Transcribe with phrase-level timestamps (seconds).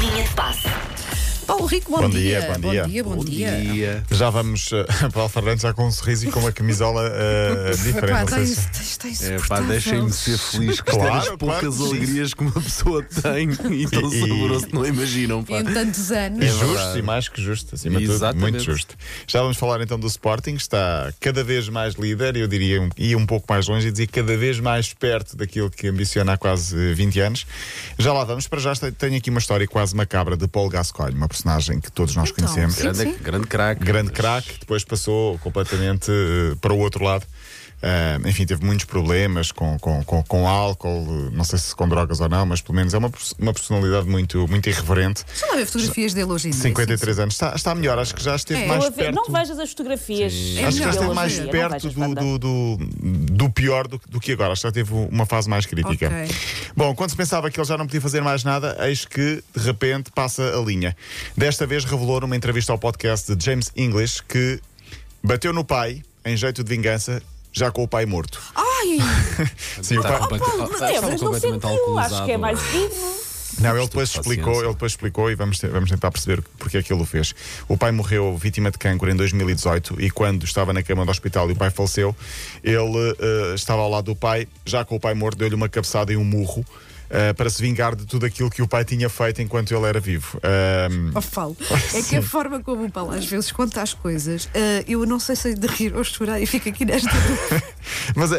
[0.00, 0.91] Linha de passe.
[1.52, 2.82] Paulo Rico, bom, Bom dia, bom dia.
[2.82, 4.04] Bom dia, bom, dia.
[4.10, 8.30] Já vamos, uh, Paulo Fernandes já com um sorriso e com uma camisola uh, diferente.
[8.30, 11.82] Pá, está, está, É, pá, deixem-me ser feliz que Claro, claro, as claro poucas que
[11.82, 11.88] sim.
[11.90, 15.44] alegrias que uma pessoa tem e tão E- e- saboroso que não imaginam.
[15.44, 15.60] Pá.
[15.60, 16.42] Em tantos anos.
[16.42, 18.50] E É justo e mais que justo, acima de tudo, Exatamente.
[18.52, 18.96] muito justo.
[19.26, 23.26] Já vamos falar então do Sporting, está cada vez mais líder, eu diria, ia um
[23.26, 27.20] pouco mais longe e dizer cada vez mais perto daquilo que ambiciona há quase 20
[27.20, 27.46] anos.
[27.98, 31.28] Já lá vamos, para já tenho aqui uma história quase macabra de Paul Gascoigne, uma
[31.42, 32.74] personagem que todos nós Então, conhecemos.
[32.76, 32.82] sim.
[32.82, 33.84] Grande, grande craque.
[33.84, 37.26] grande craque, depois passou completamente eh, para o outro lado.
[37.82, 42.20] Ah, enfim, teve muitos problemas com, com, com, com álcool, não sei se com drogas
[42.20, 43.10] ou não, mas pelo menos é uma,
[43.40, 45.24] uma personalidade muito, muito irreverente.
[45.26, 46.60] Deixa lá ver fotografias dele hoje em dia.
[46.62, 49.14] 53 anos, está, está melhor, acho que já esteve É, mais ver- perto.
[49.16, 50.32] Não vejas as fotografias.
[50.56, 52.78] É Acho que já esteve não mais Não perto do, do, do,
[53.32, 54.52] do pior do, do que agora.
[54.52, 56.06] Acho que já teve uma fase mais crítica.
[56.06, 56.36] Ok.
[56.76, 59.60] Bom, quando se pensava que ele já não podia fazer mais nada, eis que de
[59.64, 60.96] repente passa a linha.
[61.36, 64.60] Desta vez revelou numa entrevista ao podcast de James English que
[65.22, 67.20] bateu no pai em jeito de vingança,
[67.52, 68.40] já com o pai morto.
[68.54, 68.98] Ai,
[69.82, 71.98] Sim, o Está pai- completa- Paulo, mas É, mas não sentiu.
[71.98, 73.12] Acho que é mais digno.
[73.60, 76.82] Não, ele depois explicou, ele depois explicou e vamos, ter- vamos tentar perceber porque é
[76.82, 77.34] que ele o fez.
[77.68, 81.50] O pai morreu vítima de cancro em 2018 e quando estava na cama do hospital
[81.50, 82.16] e o pai faleceu,
[82.64, 86.10] ele eh, estava ao lado do pai, já com o pai morto, deu-lhe uma cabeçada
[86.12, 86.64] e um murro.
[87.14, 90.00] Eh, para se vingar de tudo aquilo que o pai tinha feito enquanto ele era
[90.00, 90.40] vivo.
[90.42, 91.56] Ahm, oh, Paulo,
[91.92, 95.20] é que a forma como o Paulo às vezes conta as coisas, ah, eu não
[95.20, 97.62] sei se é de rir ou chorar e fico aqui nesta dúvida.
[98.14, 98.36] mas é,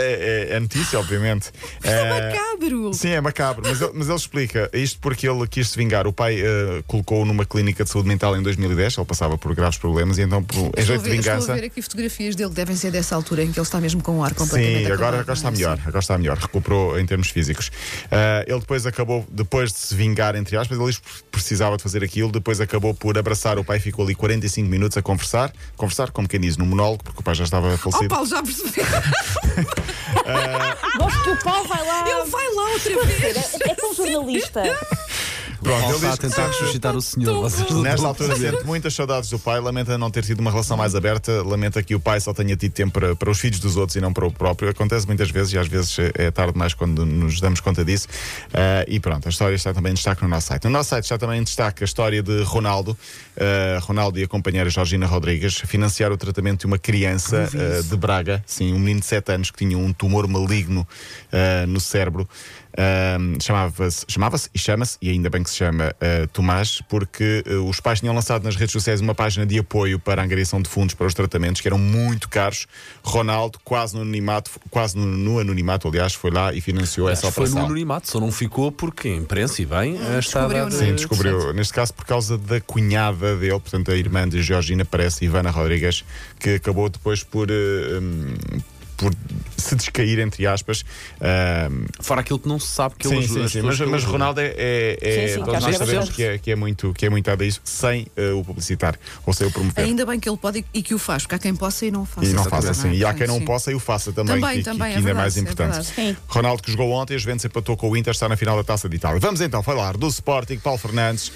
[0.51, 1.51] é- é notícia, obviamente.
[1.83, 2.93] É Eh, macabro.
[2.93, 6.07] Sim, é macabro, mas ele, mas ele explica isto porque ele quis se vingar.
[6.07, 9.77] O pai eh, colocou-o numa clínica de saúde mental em 2010, ele passava por graves
[9.77, 11.55] problemas e então, por, em jeito de ver, estou a vingança.
[11.55, 14.19] ver aqui fotografias dele que devem ser dessa altura em que ele está mesmo com
[14.19, 15.51] o ar completamente Sim, agora, agora está é?
[15.51, 17.71] melhor, agora está melhor, recuperou em termos físicos.
[18.11, 20.95] Ah, ele depois acabou, depois de se vingar, entre aspas, ele
[21.31, 25.01] precisava de fazer aquilo, depois acabou por abraçar o pai, ficou ali 45 minutos a
[25.01, 28.09] conversar, conversar, como quem diz, num monólogo, porque o pai já estava Oh, falecido.
[28.09, 28.85] Paulo, já percebeu?
[30.97, 32.09] Gosto que o Paulo vai lá.
[32.09, 33.35] Ele vai lá outra vez.
[33.35, 34.63] É, é como jornalista.
[35.63, 37.41] Pronto, ele está a diz que tentar ressuscitar o senhor.
[37.41, 38.51] vocês não Nesta estão a altura perceber.
[38.57, 41.95] sente muitas saudades do pai, lamenta não ter tido uma relação mais aberta, lamenta que
[41.95, 44.25] o pai só tenha tido tempo para, para os filhos dos outros e não para
[44.25, 44.69] o próprio.
[44.69, 48.07] Acontece muitas vezes e às vezes é é tarde demais quando nos damos conta disso.
[48.53, 50.63] Ah, e pronto, a história está também em destaque no nosso site.
[50.65, 52.97] No nosso site está também em destaque a história de Ronaldo,
[53.37, 57.97] Ah, Ronaldo e a companheira Georgina Rodrigues financiar o tratamento de uma criança ah, de
[57.97, 60.87] Braga, sim, um menino de 7 anos que tinha um tumor maligno
[61.31, 62.27] ah, no cérebro.
[63.41, 67.79] Chamava-se chamava e chama-se, e ainda bem que se chama uh, Tomás, porque uh, os
[67.79, 70.95] pais tinham lançado nas redes sociais uma página de apoio para a angariação de fundos
[70.95, 72.67] para os tratamentos que eram muito caros.
[73.03, 77.43] Ronaldo, quase no anonimato, quase no, no anonimato, aliás, foi lá e financiou essa Foi
[77.45, 77.65] no operação.
[77.65, 80.77] anonimato, só não ficou porque a imprensa e bem eh, está a descobriu, dar, não
[80.77, 80.79] é?
[80.79, 84.85] Sim, eh, descobriu, neste caso por causa da cunhada dele, portanto a irmã de Georgina,
[84.85, 86.03] parece Ivana Rodrigues,
[86.39, 87.53] que acabou depois por, uh,
[88.01, 88.35] um,
[88.97, 89.13] por
[89.57, 90.83] se descair, entre aspas.
[91.21, 93.49] Um, Fora aquilo que não se sabe que sim, ele sim, ajuda.
[93.49, 94.11] sim, pessoas mas, que mas ajuda.
[94.11, 96.15] Ronaldo é, é, é- Sim, sim, todos que nós que é sabemos bastante.
[96.15, 98.97] que é, que é muito que é muito dado a isso sem eh, o publicitar
[99.25, 99.83] ou sem o promover.
[99.85, 102.05] Ainda bem que ele pode e que o faz, porque há quem possa e não
[102.05, 102.27] faça.
[102.27, 102.91] E não faça assim.
[102.91, 103.45] E há quem não Sim.
[103.45, 105.39] possa e o faça também, Também, que, também, que é ainda é verdade, mais é
[105.39, 105.85] importante.
[105.85, 106.17] Sim.
[106.27, 108.87] Ronaldo que jogou ontem, a Juventus empatou com o Inter, está na final da Taça
[108.89, 109.19] de Itália.
[109.19, 111.31] Vamos então falar do Sporting, Paulo Fernandes.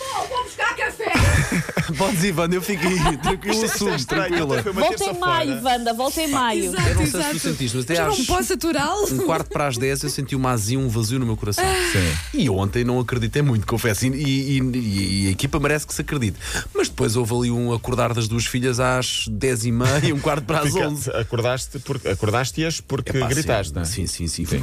[1.97, 4.61] Podes ir, Wanda, eu fico aí, tranquilo, é assumo, estranho, tranquila.
[4.73, 5.63] Volta em maio.
[5.63, 6.65] Wanda, volta em maio.
[6.65, 7.33] Exato, Eu não sei se exato.
[7.33, 10.35] tu sentiste, mas até não às posso aturar um quarto para as 10 eu senti
[10.35, 11.63] uma azia, um vazio no meu coração.
[11.91, 12.39] Sim.
[12.39, 14.05] E ontem não acreditei muito, confesso.
[14.07, 16.37] E, e- e- e a equipa merece que se acredite.
[16.73, 20.43] Mas depois houve ali um acordar das duas filhas às 10 e meia, um quarto
[20.45, 21.09] para as Fica- 11.
[21.11, 23.85] Acordaste porque, acordaste-as porque Epá, gritaste, sim, não é?
[23.85, 24.45] Sim, sim, sim.
[24.45, 24.59] sim.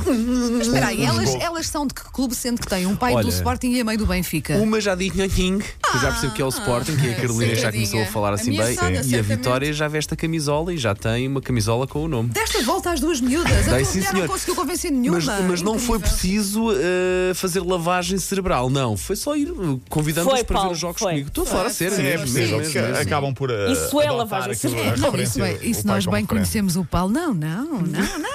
[0.57, 3.25] Mas espera aí, elas, elas são de que clube, sendo que têm um pai Olha,
[3.25, 4.55] do Sporting e a mãe do Benfica?
[4.57, 5.61] Uma já disse nhanhing,
[5.95, 8.07] que eu já percebo que é o Sporting, que é a Carolina já começou a
[8.07, 8.61] falar assim bem.
[8.61, 9.23] Ameaçada, E a certamente.
[9.37, 12.29] Vitória já veste a camisola e já tem uma camisola com o nome.
[12.31, 13.69] Desta volta às duas miúdas.
[13.69, 14.21] A Dei, tua sim, mulher senhor.
[14.23, 15.19] não conseguiu convencer nenhuma.
[15.21, 16.01] Mas, mas não foi Incrível.
[16.19, 18.97] preciso eh, fazer lavagem cerebral, não.
[18.97, 21.11] Foi só ir uh, convidando-as Foi, para ver Paulo, os jogos foi.
[21.13, 21.29] comigo.
[21.29, 22.21] Estou a falar a sério Sim, é mesmo.
[22.27, 23.09] possível, mesmo, porque mesmo, mesmo.
[23.09, 23.51] acabam por.
[23.51, 25.11] uh, Isso é adotar lavagem aquilo- cerebral.
[25.11, 26.27] referência, isso, bem, o isso pai nós como bem referência.
[26.27, 27.13] conhecemos o Paulo.
[27.13, 28.35] Não, não, não, não.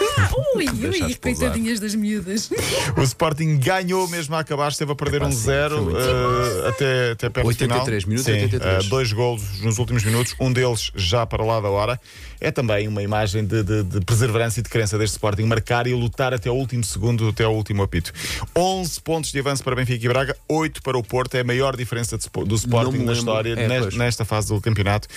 [0.56, 1.18] Ui, ui, pousar.
[1.22, 2.50] coitadinhas das miúdas.
[2.98, 7.46] O Sporting ganhou mesmo a acabar, esteve a perder um zero eh, até, até perto
[7.50, 8.10] 83 do final.
[8.10, 8.86] minutos, Sim, 83.
[8.86, 12.00] eh, dois golos nos últimos minutos, um deles já para lá da hora.
[12.42, 15.94] É também uma imagem de, de, de perseverança e de crença deste Sporting, marcar e
[15.94, 18.13] lutar até o último segundo, até o último apito.
[18.57, 21.75] 11 pontos de avanço para Benfica e Braga, 8 para o Porto, é a maior
[21.75, 23.95] diferença de do Sporting na história É, nes- pois.
[23.95, 25.07] nesta fase do campeonato.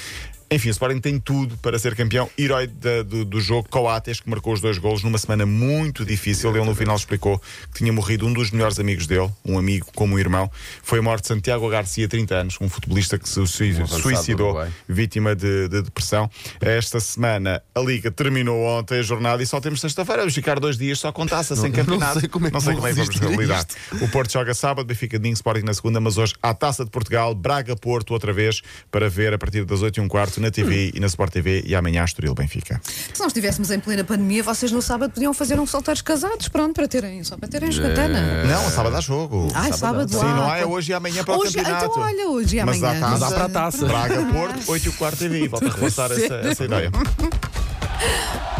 [0.52, 2.28] Enfim, o Sporting tem tudo para ser campeão.
[2.38, 6.54] Herói da- do, do jogo, Coates, que marcou os dois golos numa semana muito difícil.
[6.54, 7.38] Ele no final explicou
[7.72, 10.50] que tinha morrido um dos melhores amigos dele, um amigo como um irmão.
[10.82, 14.54] Foi a morte de Santiago Garcia, 30 anos, um futebolista que se suicidou,
[14.88, 16.31] vítima de, de depressão.
[16.60, 20.22] Esta semana a Liga terminou ontem a jornada e só temos sexta-feira.
[20.22, 22.20] Vamos ficar dois dias só com taça, sem não campeonato.
[22.20, 23.66] sei como é Não sei como é que vamos a lidar.
[24.00, 27.34] O Porto joga sábado, Benfica domingo, Sporting na segunda, mas hoje há Taça de Portugal,
[27.34, 28.60] Braga-Porto outra vez,
[28.90, 31.62] para ver a partir das 8 e um quarto na TV e na Sport TV
[31.67, 32.81] e amanhã Estoril Benfica.
[32.85, 36.75] Se nós estivéssemos em plena pandemia, vocês no sábado podiam fazer um solteiros casados, pronto,
[36.75, 38.44] para terem, só para terem jogatana.
[38.44, 39.49] Não, sábado há jogo.
[39.55, 41.87] Ai, sábado, Sim, ah, não há é hoje e amanhã para o Hoje, campeonato.
[41.87, 43.06] então olha, hoje e Mas amanhã.
[43.06, 43.11] há.
[43.11, 43.87] Mas há para a taça.
[43.87, 45.49] Braga-Porto, 8 e o quarto TV.
[45.49, 46.91] Volto a reforçar essa, essa ideia.